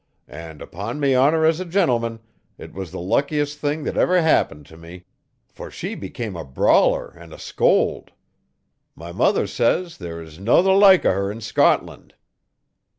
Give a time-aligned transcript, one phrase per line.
[0.27, 2.21] And, upon me honour as a gentleman,
[2.57, 5.05] it was the luckiest thing that ever happened to me,
[5.47, 8.09] for she became a brawler and a scold.
[8.95, 12.15] My mother says there is "no the like o' her in Scotland".